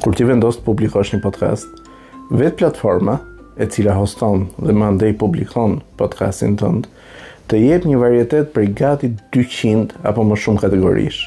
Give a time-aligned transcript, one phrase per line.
[0.00, 1.66] kur ti vendos të publikosh një podcast,
[2.32, 3.18] vetë platforma
[3.60, 6.86] e cila hoston dhe më ndej publikon podcastin tëndë,
[7.52, 11.20] të jep një varietet për gati 200 apo më shumë kategorish.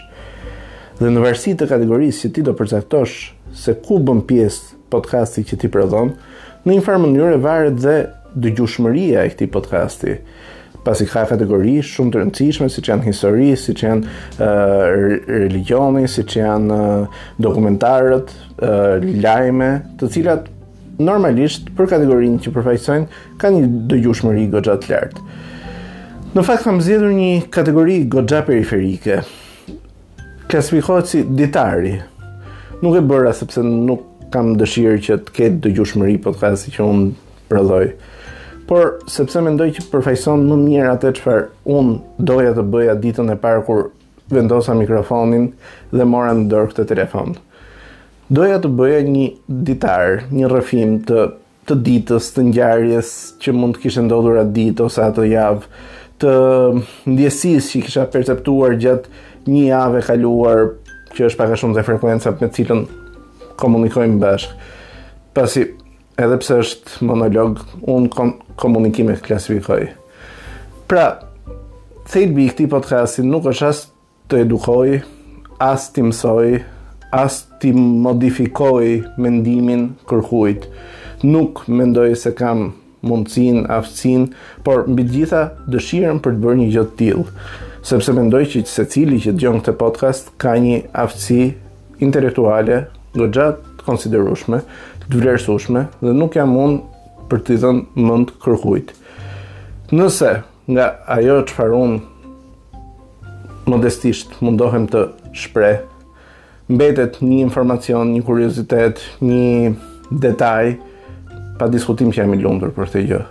[0.99, 3.17] Dhe në versi të kategorisë që ti do përcaktosh
[3.61, 6.15] se ku bën pjesë podcasti që ti prodhon,
[6.65, 7.97] në një farë mënyrë varet dhe
[8.47, 10.17] dëgjushmëria e këtij podcasti
[10.83, 16.05] pasi ka kategori shumë të rëndësishme, si që janë histori, si që janë uh, religioni,
[16.11, 20.49] si që janë uh, dokumentarët, uh, lajme, të cilat
[21.03, 25.27] normalisht për kategorinë që përfaqësojnë ka një dëgjueshmëri goxha të lartë.
[26.33, 29.21] Në fakt kam zgjedhur një kategori goxha periferike.
[30.51, 31.93] Klasifikohet si ditari.
[32.83, 37.07] Nuk e bëra sepse nuk kam dëshirë që të ketë dëgjueshmëri podcasti që un
[37.49, 37.85] prodhoj
[38.69, 43.37] por sepse mendoj që përfaqëson më mirë atë çfarë un doja të bëja ditën e
[43.41, 43.81] parë kur
[44.31, 45.49] vendosa mikrofonin
[45.91, 47.33] dhe mora në dorë këtë telefon.
[48.33, 49.25] Doja të bëja një
[49.67, 51.25] ditar, një rrëfim të
[51.63, 55.61] të ditës, të ngjarjes që mund të kishte ndodhur atë ditë ose atë javë,
[56.19, 56.31] të
[57.07, 60.65] ndjesisë që kisha perceptuar gjatë një jave kaluar,
[61.15, 62.83] që është pak a shumë dhe frekuenca me cilën
[63.63, 64.59] komunikojmë bashkë.
[65.33, 65.63] Pasi
[66.21, 69.85] edhe pse është monolog, unë kom komunikime të klasifikoj.
[70.89, 71.05] Pra,
[72.11, 73.81] thelbi i këti podcasti nuk është as
[74.31, 74.99] të edukoj,
[75.63, 76.61] as të mësoj,
[77.17, 77.73] as të
[78.05, 78.89] modifikoj
[79.21, 80.69] mendimin kërkujt.
[81.23, 82.71] Nuk mendoj se kam
[83.03, 84.29] mundësin, aftësin,
[84.63, 87.25] por mbi gjitha dëshirën për të bërë një gjotë tilë,
[87.83, 91.49] sepse mendoj që se cili që të gjonë këtë podcast ka një aftësi
[92.03, 94.61] intelektuale, gjatë konsiderushme,
[95.11, 95.19] të
[96.01, 96.79] dhe nuk jam unë
[97.29, 98.91] për të dhënë mend kërkujt.
[99.93, 100.31] Nëse
[100.71, 100.85] nga
[101.17, 101.99] ajo çfarë unë
[103.69, 105.81] modestisht mundohem të shpreh,
[106.71, 109.73] mbetet një informacion, një kuriozitet, një
[110.23, 110.73] detaj
[111.59, 113.21] pa diskutim që jam i lumtur për këtë gjë.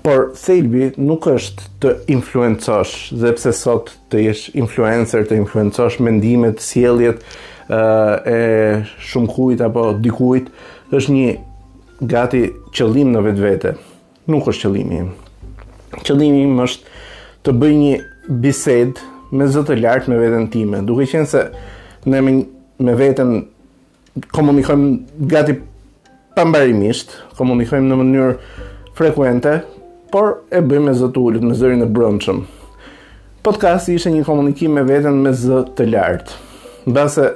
[0.00, 6.62] Por thelbi nuk është të influencosh, dhe pse sot të jesh influencer, të influencosh mendimet,
[6.64, 7.20] sjelljet
[7.70, 10.48] e shumë kujt apo dikujt,
[10.96, 11.26] është një
[12.12, 12.40] gati
[12.74, 13.72] qëllim në vetë vete.
[14.30, 15.10] Nuk është qëllimi im.
[16.06, 16.96] Qëllimi im është
[17.46, 17.92] të bëj një
[18.42, 18.98] bised
[19.34, 20.80] me zëtë lartë me vetën time.
[20.86, 21.44] Dukë i qenë se
[22.10, 23.34] ne me vetën
[24.34, 25.54] komunikojmë gati
[26.34, 28.32] pambarimisht, komunikojmë në mënyrë
[28.98, 29.54] frekuente,
[30.10, 32.42] por e bëj me zëtë ullët, me zërin e brëndshëm.
[33.46, 36.38] Podcast ishe një komunikim me vetën me zëtë lartë.
[36.88, 37.28] Në base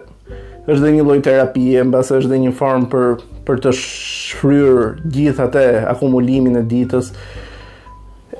[0.65, 5.43] është dhe një lloj terapie, mbas është dhe një form për për të shfryrë gjithë
[5.45, 7.11] atë akumulimin e ditës.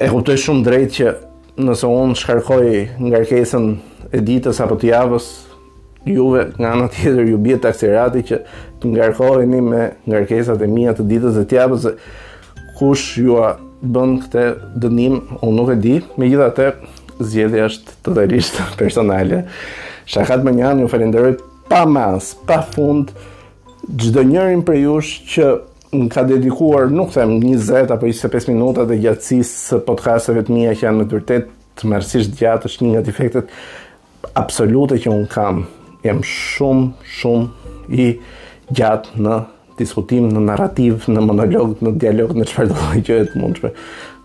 [0.01, 1.11] E kuptoj shumë drejt që
[1.61, 2.63] nëse unë shkarkoj
[3.05, 3.67] ngarkesën
[4.17, 5.27] e ditës apo të javës,
[6.09, 8.41] juve nga ana tjetër ju bie taksirati që
[8.81, 11.85] të ngarkoheni me ngarkesat e mia të ditës dhe të javës.
[11.91, 13.53] Dhe kush ju a
[13.85, 14.47] bën këtë
[14.83, 15.99] dënim, unë nuk e di.
[16.17, 16.73] Megjithatë,
[17.21, 19.45] zgjedhja është totalisht personale.
[20.09, 21.37] Shahat Menjan, ju falenderoj
[21.69, 23.11] pa mas, pa fund,
[23.99, 25.49] gjdo njërin për jush që
[25.95, 30.75] në ka dedikuar, nuk them, 20 apo 25 minuta dhe gjatësisë së podcasteve të mija
[30.75, 33.55] që janë në vërtet të mërësisht gjatë është një nga defektet
[34.39, 35.63] absolute që unë kam.
[36.05, 38.09] Jem shumë, shumë i
[38.75, 39.39] gjatë në
[39.79, 43.73] diskutim, në narrativ, në monolog, në dialog, në qëpër të që e të mundshme.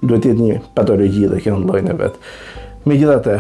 [0.01, 2.21] Duhet jetë një patologi dhe kjo në lojnë e vetë.
[2.85, 3.39] Me gjithate,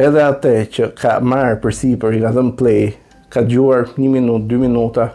[0.00, 2.90] edhe atë që ka marrë përsi për i ka dhëmë play,
[3.32, 5.08] ka gjuar një minut, dy minuta,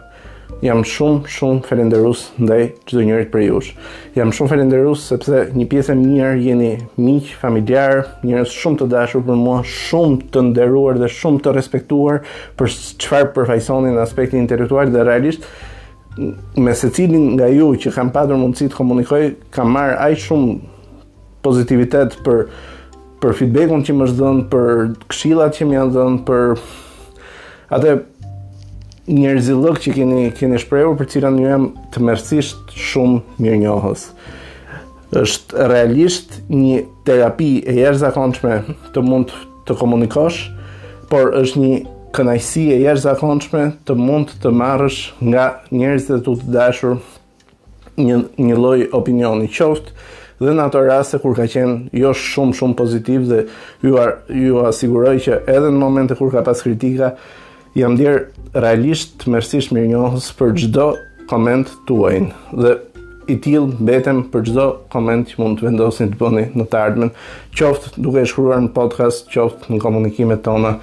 [0.64, 3.68] jam shumë, shumë felenderus ndaj çdo njërit për jush.
[4.16, 9.22] Jam shumë felenderus sepse një pjesë e mirë jeni miq, familjar, njerëz shumë të dashur
[9.28, 12.22] për mua, shumë të nderuar dhe shumë të respektuar
[12.58, 12.72] për
[13.04, 15.46] qëfar përfajsonin në aspektin intelektual dhe realisht,
[16.58, 19.24] me se cilin nga ju që kam pasur mundësi të komunikoj,
[19.54, 20.56] kam marr aj shumë
[21.46, 22.48] pozitivitet për
[23.22, 24.68] për feedbackun që më është për
[25.10, 26.58] këshillat që më janë dhënë, për
[27.68, 27.96] Atë
[29.12, 34.04] njerëzillok që keni keni shprehur për cilën ju jam të mërsisht shumë mirënjohës.
[35.22, 38.58] Është realisht një terapi e jashtëzakonshme
[38.94, 39.32] të mund
[39.68, 40.40] të komunikosh,
[41.12, 41.78] por është një
[42.16, 44.98] kënaqësi e jashtëzakonshme të mund të marrësh
[45.28, 46.96] nga njerëzit e tu të dashur
[48.00, 49.96] një një lloj opinioni qoftë
[50.38, 53.42] dhe në ato raste kur ka qenë jo shumë shumë pozitiv dhe
[53.84, 57.12] ju, ju asiguroj që edhe në momente kur ka pas kritika
[57.78, 60.86] jam dirë realisht të mërësish mirë njohës për gjdo
[61.30, 62.74] koment të uajnë dhe
[63.28, 67.10] i til betem për gjdo koment që mund të vendosin të bëni në të ardmen,
[67.58, 70.74] qoftë duke shkruar në podcast, qoftë në komunikimet tona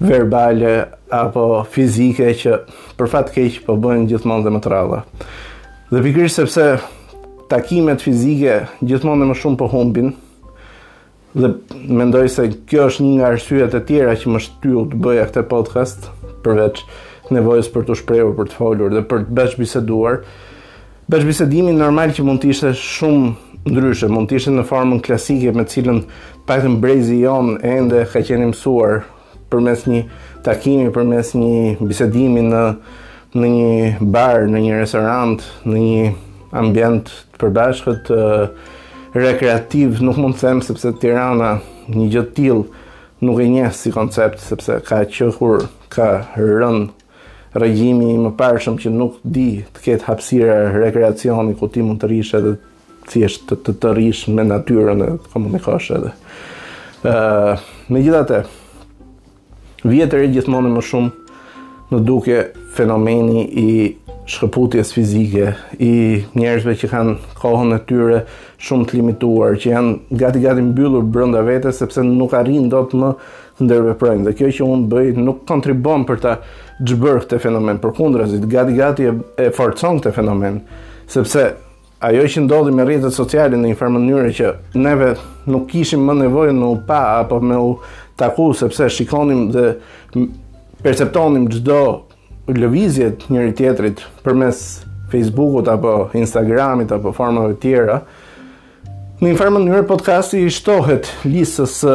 [0.00, 0.78] verbale
[1.14, 1.44] apo
[1.74, 2.56] fizike që
[2.98, 5.02] për fatë keqë po bëjnë gjithmonë dhe më të rada.
[5.92, 6.66] Dhe pikrish sepse
[7.52, 10.14] takimet fizike gjithmonë dhe më shumë po humbin,
[11.38, 11.50] dhe
[11.90, 15.44] mendoj se kjo është një nga arsyet e tjera që më shtyu të bëja këtë
[15.52, 16.08] podcast,
[16.44, 16.82] përveç
[17.34, 20.20] nevojës për të shprehur, për të folur dhe për të bësh biseduar.
[21.10, 25.52] Bësh bisedimi normal që mund të ishte shumë ndryshe, mund të ishte në formën klasike
[25.56, 26.02] me të cilën
[26.48, 29.02] pajtëm brezi jon ende ka qenë mësuar
[29.52, 30.02] përmes një
[30.44, 32.66] takimi, përmes një bisedimi në
[33.34, 36.04] në një bar, në një restorant, në një
[36.60, 38.18] ambient të përbashkët të
[39.16, 41.56] rekreativ, nuk mund të them sepse Tirana
[41.90, 42.82] një gjë të tillë
[43.26, 45.64] nuk e njeh si koncept sepse ka qenë kur
[45.94, 46.90] ka rënd
[47.54, 52.34] regjimi më parëshëm që nuk di të ketë hapsira rekreacioni ku ti mund të rish
[52.38, 52.56] edhe
[53.10, 56.14] thjesht të të, të rish me natyrën e të komunikosh edhe.
[57.04, 57.54] Uh,
[57.92, 58.42] me gjitha
[59.84, 62.38] vjetër e gjithmonë më shumë në duke
[62.74, 63.70] fenomeni i
[64.24, 65.92] shkëputjes fizike, i
[66.36, 68.20] njerëzve që kanë kohën e tyre
[68.64, 73.10] shumë të limituar, që janë gati-gati mbyllur brënda vete, sepse nuk arrinë do të më
[73.68, 74.24] ndërveprojnë.
[74.28, 76.36] Dhe kjo që unë bëj nuk kontribon për ta
[76.84, 80.62] gjëbër këtë fenomen, për gati-gati e, e forcon këtë fenomen,
[81.06, 81.44] sepse
[82.04, 85.12] ajo që ndodhi me rrjetet sociale në një farë mënyrë që neve
[85.52, 87.74] nuk kishim më nevojë në u pa apo me u
[88.20, 89.68] taku sepse shikonim dhe
[90.84, 91.78] perceptonim çdo
[92.52, 94.58] lëvizjet njëri tjetrit përmes
[95.08, 98.02] Facebookut apo Instagramit apo formave tjera,
[99.22, 101.94] në një farë mënyrë podcasti i shtohet listës së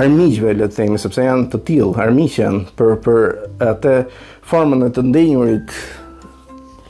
[0.00, 3.22] armiqve, le të themi, sepse janë të tillë armiqen për për
[3.66, 3.96] atë
[4.48, 5.76] formën e të ndenjurit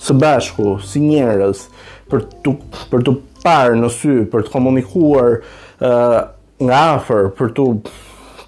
[0.06, 1.64] së bashku si njerëz
[2.06, 2.54] për të
[2.92, 5.34] për të parë në sy, për të komunikuar
[5.82, 6.20] ë uh,
[6.62, 7.64] nga afër, për të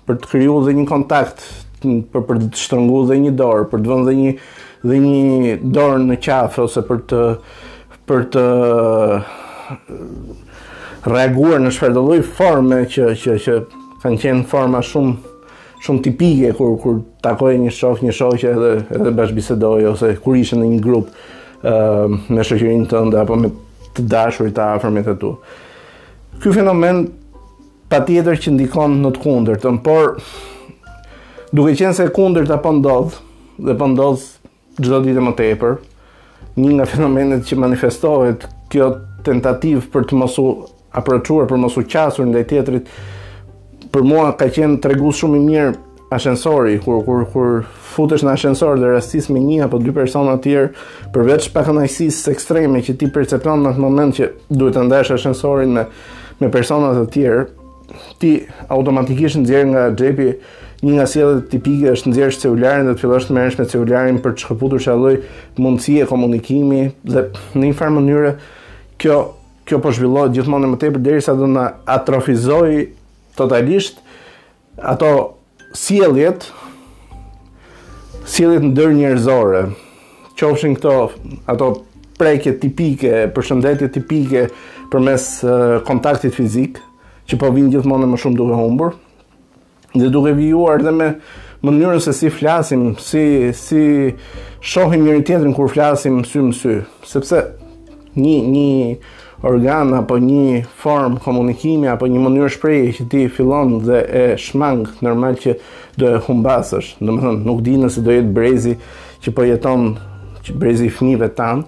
[0.08, 1.42] për të krijuar dhe një kontakt
[1.82, 4.32] për për të shtrëngu dhe një dorë, për të vënë dhe një
[4.88, 7.22] dhe një dorë në qafë ose për të
[8.08, 9.32] për të uh,
[11.10, 13.56] reaguar në çfarëdo lloj forme që që që
[14.04, 15.36] kanë qenë forma shumë
[15.84, 20.58] shumë tipike kur kur takoj një shok, një shoqe edhe edhe bisedoj ose kur ishe
[20.58, 23.50] në një grup ë uh, me shoqërinë tënde apo me
[23.96, 25.32] të dashurit të afërmit e tu.
[26.38, 27.04] Ky fenomen
[27.90, 30.18] patjetër që ndikon në të kundërtën, por
[31.52, 33.20] duke qenë se kundër të pëndodhë,
[33.64, 35.78] dhe pëndodhë gjdo ditë më tepër,
[36.58, 38.90] një nga fenomenet që manifestohet kjo
[39.26, 40.48] tentativ për të mosu
[40.98, 42.88] apërëquar, për mosu qasur ndaj tjetrit
[43.94, 45.72] për mua ka qenë të regu shumë i mirë
[46.12, 47.56] ashensori, kur, kur, kur
[47.94, 50.70] futesh në ashensor dhe rastis me një apo dy persona tjerë,
[51.12, 55.84] përveç pakënajsis ekstreme që ti percepton në të moment që duhet të ndesh ashensorin me,
[56.40, 57.42] me personat të tjerë,
[58.20, 58.32] ti
[58.72, 60.32] automatikisht në nga gjepi,
[60.86, 64.34] një nga sjellja tipike është nxjerrsh celularin dhe të fillosh të merresh me celularin për
[64.36, 65.14] të shkëputur çdo lloj
[65.58, 67.24] mundësie komunikimi dhe
[67.56, 68.30] në një farë mënyrë
[69.02, 69.16] kjo
[69.68, 71.64] kjo po zhvillohet gjithmonë më tepër derisa do na
[71.96, 72.76] atrofizoj
[73.38, 73.98] totalisht
[74.94, 75.10] ato
[75.76, 76.46] sjelljet
[78.30, 79.64] sjelljet ndër njerëzore
[80.38, 80.94] qofshin këto
[81.50, 81.72] ato
[82.18, 84.46] prekje tipike, përshëndetje tipike
[84.90, 86.80] përmes eh, kontaktit fizik,
[87.30, 88.96] që po vinë gjithmonë më shumë duke humbur,
[89.94, 91.06] dhe duke vijuar dhe me
[91.64, 94.12] mënyrën se si flasim, si si
[94.60, 96.72] shohim njëri tjetrin kur flasim sy më sy,
[97.08, 97.38] sepse
[98.18, 98.72] një një
[99.48, 104.86] organ apo një form komunikimi apo një mënyrë shprehje që ti fillon dhe e shmang
[105.00, 105.54] normal që
[105.98, 108.74] do e humbasësh, domethënë nuk di nëse do jetë brezi
[109.24, 109.92] që po jeton
[110.46, 111.62] që brezi i fëmijëve tan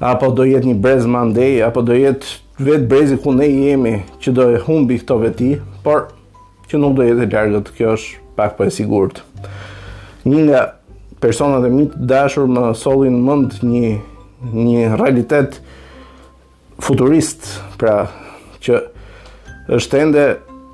[0.00, 4.32] apo do jetë një brez mandej apo do jetë vetë brezi ku ne jemi që
[4.38, 5.50] do e humbi këto veti,
[5.84, 6.14] por
[6.68, 9.22] që nuk do jetë e largët, kjo është pak për po e sigurt.
[10.28, 10.62] Një nga
[11.22, 13.94] personat e mitë dashur më solin mënd një,
[14.52, 15.56] një realitet
[16.84, 17.48] futurist,
[17.80, 18.02] pra
[18.64, 18.82] që
[19.78, 20.26] është ende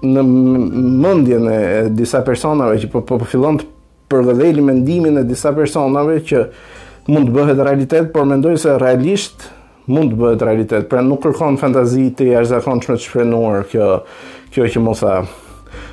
[0.04, 1.60] në mëndjen e
[1.96, 3.68] disa personave që po, po, po fillon të
[4.12, 6.42] përgëdheli mendimin e disa personave që
[7.10, 9.46] mund të bëhet realitet, por mendoj se realisht
[9.92, 13.88] mund të bëhet realitet, pra nuk kërkon fantazi të jashtë që me të shprenuar kjo,
[14.52, 15.16] kjo që mos a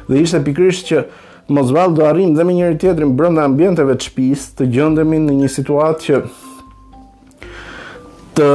[0.10, 1.04] dhe ishte pikrisht që
[1.54, 5.50] mos do arrim dhe me njëri tjetrin brenda ambienteve të shtëpisë të gjëndemi në një
[5.58, 6.22] situatë që
[8.40, 8.50] të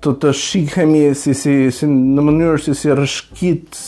[0.00, 3.80] të të shikhemi si si si në mënyrë si si rëshkit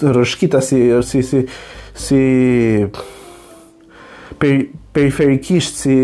[0.00, 0.80] të rrëshkita si
[1.10, 1.42] si si
[2.06, 2.22] si
[4.40, 4.56] per,
[4.96, 5.98] periferikisht si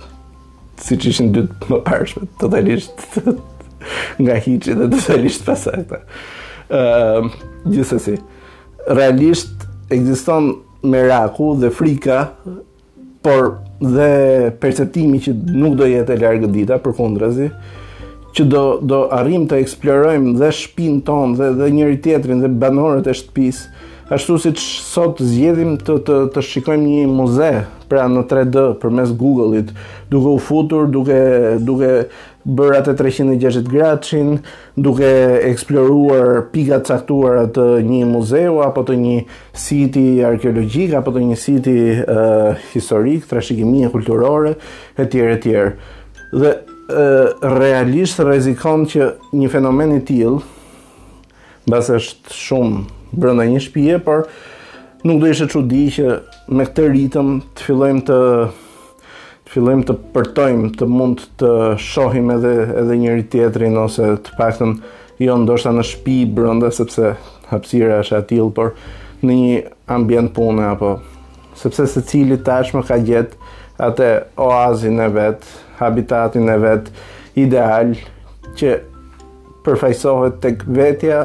[0.84, 3.20] si që ishin dytë më përshmet, totalisht
[4.24, 7.30] nga hiqit dhe totalisht pasakta uh, ehm,
[7.70, 8.16] gjithësësi
[8.98, 10.50] realisht egziston
[10.92, 12.18] meraku dhe frika
[13.24, 13.52] por
[13.84, 17.48] dhe perceptimi që nuk do jetë e largë dita për kundrazi
[18.34, 23.12] që do, do arrim të eksplorojmë dhe shpin ton dhe, dhe njëri tjetrin dhe banorët
[23.12, 27.52] e shtëpisë Ashtu si që sot zjedhim të, të, të shikojmë një muze,
[27.88, 29.70] pra në 3D, për mes Google-it,
[30.12, 31.16] duke u futur, duke,
[31.64, 31.92] duke
[32.44, 34.34] bërat e 360 gradëshin,
[34.76, 35.08] duke
[35.48, 39.16] eksploruar pigat saktuar atë një muzeu, apo të një
[39.64, 44.58] siti arkeologjik, apo të një siti uh, historik, të rashikimi e kulturore,
[45.00, 45.76] e tjerë, e tjerë.
[46.34, 50.52] Dhe uh, realisht rezikon që një fenomen i tjilë,
[51.70, 52.80] Bas është shumë
[53.16, 54.26] brenda një shtëpie, por
[55.08, 56.14] nuk do ishte çudi që
[56.52, 58.18] me këtë ritëm të fillojmë të
[59.44, 62.52] të fillojmë të përtojmë, të mund të shohim edhe
[62.82, 64.74] edhe njëri tjetrin ose të paktën
[65.24, 67.14] jo ndoshta në shtëpi brenda sepse
[67.54, 68.74] hapësira është aty, por
[69.24, 69.60] në një
[69.96, 70.98] ambient pune apo
[71.60, 73.38] sepse secili tashmë ka gjet
[73.88, 74.10] atë
[74.42, 75.48] oazin e vet,
[75.80, 76.92] habitatin e vet
[77.40, 77.94] ideal
[78.60, 78.74] që
[79.64, 81.22] përfaqësohet tek vetja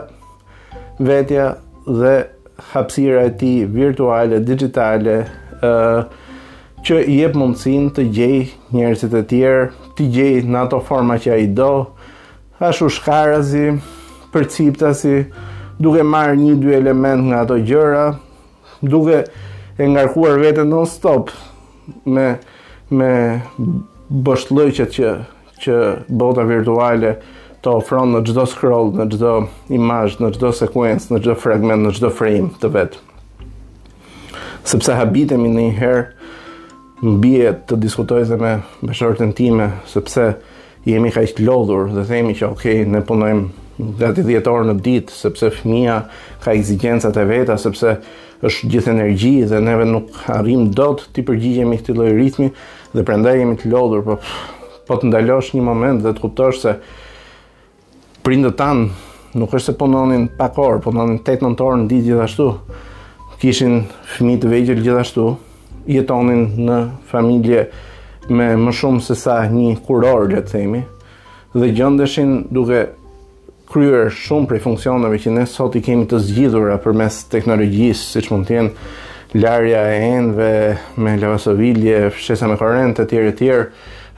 [0.99, 1.55] vetja
[1.87, 2.26] dhe
[2.73, 5.14] hapsira e ti virtuale, digitale,
[5.62, 5.73] e,
[6.85, 8.38] që i jep mundësin të gjej
[8.75, 9.64] njerësit e tjerë,
[9.99, 11.71] të gjej në ato forma që a i do,
[12.59, 13.67] ashtu shkarazi,
[14.35, 15.14] përciptasi,
[15.81, 18.05] duke marrë një dy element nga ato gjëra,
[18.83, 19.25] duke
[19.78, 21.31] e ngarkuar vetën non stop
[22.05, 22.28] me
[22.90, 23.09] me
[24.09, 24.85] bosh që
[25.59, 25.76] që
[26.09, 27.23] bota virtuale uh,
[27.59, 29.31] të ofron në gjdo scroll, në gjdo
[29.75, 33.00] imaj, në gjdo sekuens, në gjdo fragment, në gjdo frame të vetë.
[34.69, 38.53] Sepse habitemi në njëherë në bje të diskutoj dhe me
[38.87, 40.29] beshortën time, sepse
[40.87, 44.77] jemi ka ishtë lodhur dhe themi që okej, okay, ne punojmë gati 10 orë në
[44.87, 45.99] ditë, sepse fëmia
[46.45, 47.97] ka exigjencat e veta, sepse
[48.47, 52.49] është gjithë energji dhe neve nuk arrim dot të përgjigjemi këtij lloj ritmi
[52.95, 54.19] dhe prandaj jemi të lodhur, po
[54.88, 56.71] po të ndalosh një moment dhe të kuptosh se
[58.28, 62.06] prindët tanë nuk është se punonin po pak orë, punonin po 8-9 orë në ditë
[62.11, 62.49] gjithashtu.
[63.40, 63.76] Kishin
[64.16, 65.25] fëmi të vegjël gjithashtu,
[65.88, 67.62] jetonin në familje
[68.35, 70.80] me më shumë se sa një kuror, le të themi,
[71.54, 72.82] dhe gjendeshin duke
[73.70, 78.49] kryer shumë prej funksioneve që ne sot i kemi të zgjidhura përmes teknologjisë, siç mund
[78.50, 78.92] të jenë
[79.40, 80.52] larja e enëve
[81.00, 83.68] me lavasovilje, fshesa me korrent e tjerë e tjerë,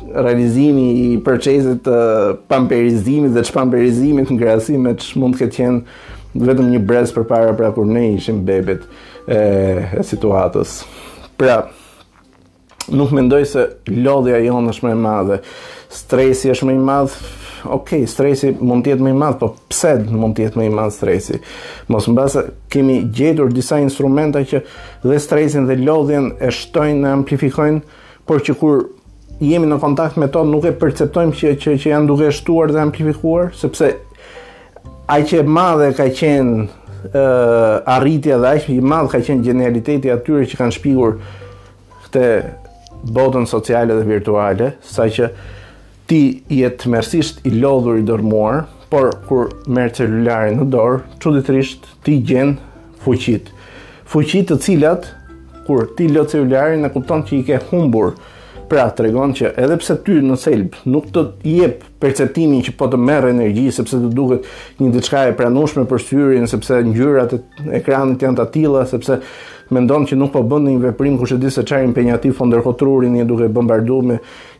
[0.00, 6.46] realizimi i procesit të uh, pamperizimit dhe çpamperizimit në krahasim me ç'mund të ketë qenë
[6.46, 8.86] vetëm një brez përpara pra kur ne ishim bebet
[9.26, 9.40] e,
[10.00, 10.76] e situatës.
[11.40, 11.60] Pra,
[12.88, 13.66] nuk mendoj se
[14.04, 15.38] lodhja jonë është më e madhe,
[15.92, 17.14] stresi është më i madh.
[17.60, 20.68] Okej, okay, stresi mund të jetë më i madh, po pse mund të jetë më
[20.70, 21.36] i madh stresi?
[21.92, 24.62] Mos mbase kemi gjetur disa instrumenta që
[25.04, 27.82] dhe stresin dhe lodhjen e shtojnë amplifikojnë,
[28.28, 28.78] por që kur
[29.44, 32.80] jemi në kontakt me to nuk e perceptojmë që që, që janë duke shtuar dhe
[32.80, 33.92] amplifikuar, sepse
[35.10, 36.56] ai që e madhe ka qenë
[37.10, 41.14] ë uh, arritja dhe ai që i madh ka qenë generaliteti atyre që kanë shpigur
[42.06, 42.24] këtë
[43.08, 45.30] botën sociale dhe virtuale, sa që
[46.10, 46.20] ti
[46.52, 52.16] jetë mersisht i lodhur i dërmuar, por kur merë celularin në dorë, që ditërisht ti
[52.26, 53.52] gjenë fuqit.
[54.10, 55.06] Fuqit të cilat,
[55.68, 58.16] kur ti lodhë celularin, në kupton që i ke humbur,
[58.70, 61.22] pra të regon që edhe pse ty në selbë nuk të
[61.56, 64.44] jep perceptimin që po të merë energji, sepse të duket
[64.78, 67.40] një të e pranushme për syrin, sepse njërat e
[67.80, 69.18] ekranit janë të atila, sepse
[69.70, 73.20] mendon që nuk po bën një veprim kush e di se çfarë impenjati fondërkotrurin po
[73.22, 74.16] e duhet bombarduar me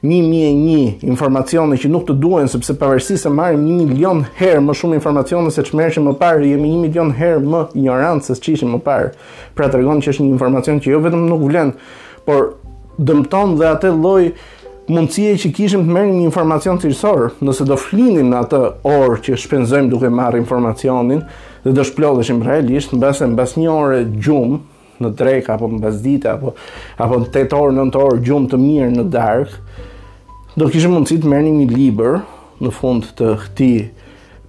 [0.07, 4.99] 1001 informacione që nuk të duhen sepse pavarësisht se marrim 1 milion herë më shumë
[5.00, 9.11] informacione se ç'mërshim më parë jemi 1 milion herë më ignorant se ç'ishim më parë.
[9.55, 11.75] Pra tregon që është një informacion që jo vetëm nuk vlen,
[12.25, 12.55] por
[13.00, 14.23] dëmton dhe atë lloj
[14.90, 19.37] mundësie që kishim të merrim një informacion cilësor, nëse do flinim në atë orë që
[19.38, 21.21] shpenzojmë duke marrë informacionin
[21.64, 24.59] dhe do shplodheshim realisht, në basen bas një orë gjumë,
[25.00, 26.52] në drek, apo në bazdite, apo,
[27.02, 29.57] apo në tetor orë, nëntë gjumë të mirë në dark,
[30.61, 32.21] do kishë mundësi të mërë një një liber
[32.61, 33.71] në fund të këti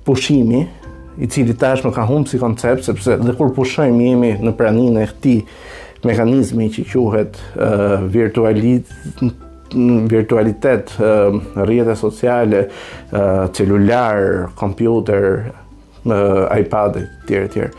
[0.08, 0.66] pushimi,
[1.22, 5.04] i cili tash më ka humë si koncept, sepse dhe kur pushojmë jemi në praninë
[5.04, 5.36] e këti
[6.08, 8.92] mekanizmi që quhet uh, virtualit,
[10.12, 10.90] virtualitet,
[11.56, 12.66] rrjetet sociale,
[13.56, 15.46] celular, kompjuter,
[16.60, 17.70] iPad-et, tjerë, tjerë.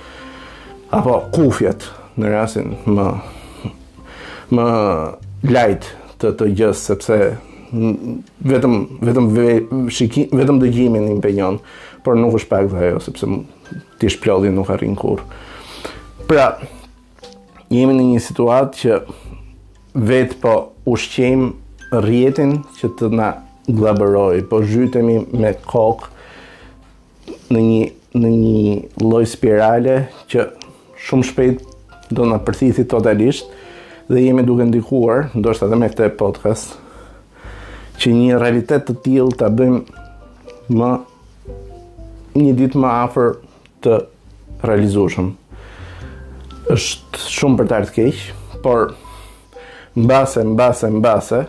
[0.96, 1.84] Apo kufjet,
[2.20, 3.06] në rasin më
[4.52, 4.64] më
[5.48, 5.86] lajt
[6.20, 7.16] të të gjës sepse
[8.52, 11.56] vetëm vetëm shikim vetëm dëgjimin i impenjon,
[12.04, 13.28] por nuk është pak dhe ajo sepse
[14.00, 15.22] ti shplodhi nuk arrin kur.
[16.28, 16.58] Pra,
[17.72, 18.98] jemi në një situatë që
[20.10, 20.52] vetë po
[20.92, 21.46] ushqejm
[22.04, 23.30] rjetin që të na
[23.72, 28.64] glabëroj, po zhytemi me kokë në një në një
[29.00, 29.94] lloj spirale
[30.28, 30.42] që
[31.00, 31.62] shumë shpejt
[32.16, 33.48] do në përthithi totalisht
[34.10, 36.74] dhe jemi duke ndikuar, ndoshtë edhe me këte podcast,
[38.00, 39.80] që një realitet të tjil të bëjmë
[40.76, 40.90] më
[42.42, 43.38] një dit më afer
[43.84, 44.00] të
[44.68, 45.36] realizushëm.
[46.72, 48.92] është shumë për të artë keqë, por
[49.98, 51.40] mbase, mbase, mbase,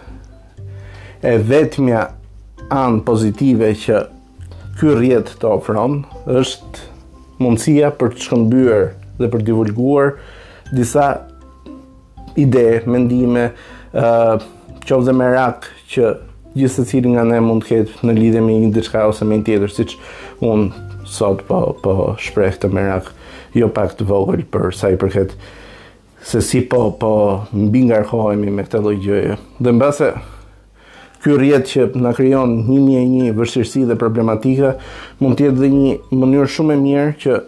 [1.30, 2.02] e vetëmja
[2.74, 4.00] anë pozitive që
[4.80, 6.00] ky rjetë të ofronë,
[6.40, 6.86] është
[7.40, 8.84] mundësia për të shkëmbyer
[9.22, 10.18] dhe për të divulguar
[10.74, 11.08] disa
[12.40, 13.50] ide, mendime,
[13.94, 14.46] ë uh,
[14.88, 16.10] merak, me rak që
[16.54, 19.46] gjithë secili nga ne mund të ketë në lidhje me një diçka ose me një
[19.50, 19.96] tjetër, siç
[20.46, 20.68] un
[21.06, 23.12] sot po po shpreh këtë merak
[23.54, 25.36] jo pak të vogël për sa i përket
[26.26, 27.12] se si po po
[27.54, 29.34] mbi ngarkohemi me këtë lloj gjëje.
[29.62, 30.10] Dhe mbase
[31.24, 34.76] ky rrjet që na krijon 1001 vështirësi dhe problematika
[35.22, 37.42] mund të jetë dhe një mënyrë shumë e mirë që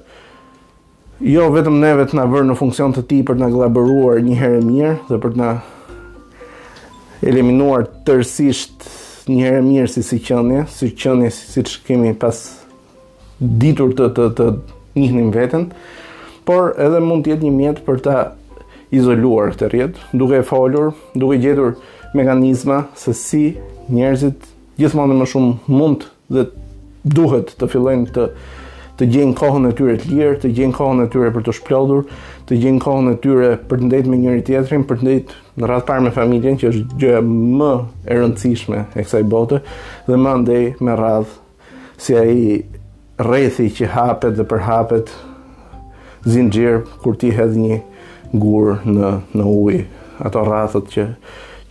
[1.23, 4.35] jo vetëm neve të na vërë në funksion të ti për të na glaberuar një
[4.35, 5.51] herë mirë dhe për të na
[7.25, 8.83] eliminuar tërsisht
[9.31, 12.41] një herë mirë si si qënje, si qënje si, si që kemi pas
[13.39, 14.49] ditur të, të, të
[14.99, 15.63] njëhnim vetën,
[16.47, 18.17] por edhe mund jetë një mjetë për ta
[18.95, 21.77] izoluar këtë rjetë, duke e folur, duke gjetur
[22.15, 23.41] mekanizma se si
[23.91, 24.45] njerëzit
[24.79, 26.47] gjithmonë më shumë mund dhe
[27.07, 28.29] duhet të fillojnë të
[28.99, 32.05] të gjejnë kohën e tyre të lirë, të gjejnë kohën e tyre për të shplodhur,
[32.47, 35.69] të gjejnë kohën e tyre për të ndejt me njëri tjetrin, për të ndejt në
[35.71, 37.71] radhë parë me familjen, që është gjëja më
[38.07, 39.59] e rëndësishme e kësaj bote,
[40.07, 41.39] dhe më ndej me radhë
[42.05, 42.45] si ai
[43.25, 45.11] rrethi që hapet dhe përhapet
[46.31, 47.81] zinxhir kur ti hedh një
[48.41, 49.83] gur në në ujë,
[50.23, 51.09] ato rrethot që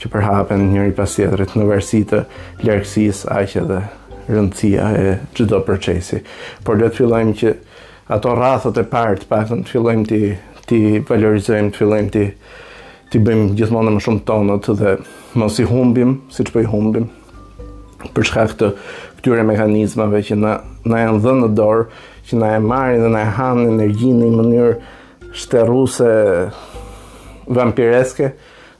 [0.00, 2.24] që përhapen njëri pas tjetrit në varësi të
[2.66, 3.82] largësisë aq edhe
[4.28, 5.04] rëndësia e
[5.36, 6.20] gjithdo përqesi.
[6.64, 7.52] Por dhe të fillojmë që
[8.16, 10.20] ato rathët e partë, të pak të fillojmë të
[10.64, 10.78] të
[11.10, 12.24] valorizojmë, të fillojmë të
[13.12, 14.94] të bëjmë gjithmonë më shumë tonët dhe
[15.40, 17.04] mos i humbim, si që po i humbim,
[18.16, 18.70] për shkak të
[19.20, 20.54] këtyre mekanizmave që na,
[20.88, 21.84] na janë dhe në dorë,
[22.28, 26.10] që na e marin dhe na e hanë energjinë në mënyrë shteruse
[27.54, 28.32] vampireske,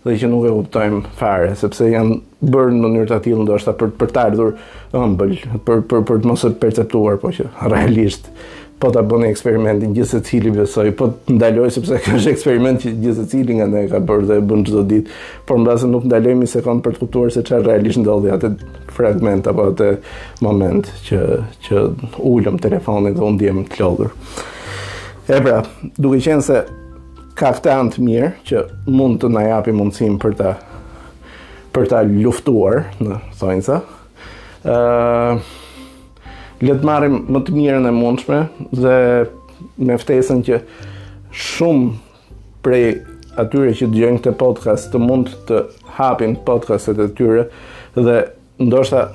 [0.05, 2.19] dhe që nuk e kuptojmë fare, sepse janë
[2.53, 4.51] bërë në mënyrë të tillë ndoshta për për të ardhur
[5.01, 5.33] ëmbël,
[5.65, 8.29] për për për të mos e perceptuar, po që realisht
[8.83, 13.23] po ta bëni eksperimentin gjithë secili besoj, po ndaloj sepse ka është eksperiment që gjithë
[13.23, 15.17] secili nga ne ka bërë dhe e bën çdo ditë,
[15.49, 18.53] por mbase nuk ndalojmë sekond për të kuptuar se çfarë realisht ndodhi atë
[18.93, 19.93] fragment apo atë
[20.45, 21.23] moment që
[21.65, 21.87] që
[22.29, 24.13] ulëm telefonin dhe u ndiem të lodhur.
[25.33, 25.63] E pra,
[25.97, 26.61] duke qenë se
[27.39, 28.61] ka këtë anë të mirë që
[28.95, 30.53] mund të na japi mundësinë për ta
[31.75, 33.81] për ta luftuar në thonjsa.
[34.65, 35.41] ë uh,
[36.65, 38.39] le të marrim më të mirën e mundshme
[38.79, 38.95] dhe
[39.89, 40.61] me ftesën që
[41.45, 42.33] shumë
[42.65, 42.85] prej
[43.43, 45.59] atyre që dëgjojnë këtë podcast të mund të
[45.99, 47.49] hapin podcastet e tyre
[47.99, 48.17] dhe
[48.63, 49.09] ndoshta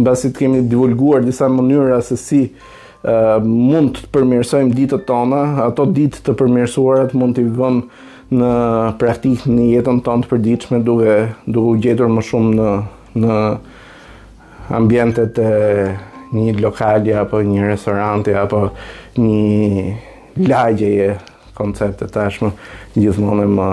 [0.00, 2.44] mbasi të kemi divulguar disa mënyra se si
[3.42, 8.50] mund të përmirësojmë ditët tona, ato ditë të përmirësuarat mund t'i vëmë në
[9.00, 12.70] praktik në jetën tonë të përdiqme duke, duke u gjetur më shumë në,
[13.24, 13.36] në
[14.78, 15.90] ambientet e
[16.32, 18.62] një lokali apo një restoranti apo
[19.18, 19.84] një
[20.48, 21.10] lagjeje
[21.58, 22.54] konceptet tashmë
[22.96, 23.68] gjithmonë më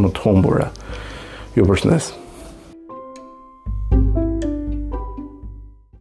[0.00, 0.70] më të humbura.
[1.58, 2.19] Ju përshëndes.